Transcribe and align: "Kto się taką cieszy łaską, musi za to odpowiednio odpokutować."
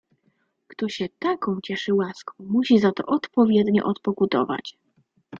"Kto 0.67 0.89
się 0.89 1.09
taką 1.19 1.57
cieszy 1.63 1.93
łaską, 1.93 2.33
musi 2.39 2.79
za 2.79 2.91
to 2.91 3.05
odpowiednio 3.05 3.83
odpokutować." 3.83 4.77